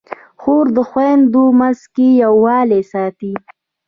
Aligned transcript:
خور 0.41 0.65
د 0.75 0.77
خویندو 0.89 1.43
منځ 1.59 1.79
کې 1.93 2.07
یووالی 2.23 2.81
ساتي. 2.91 3.33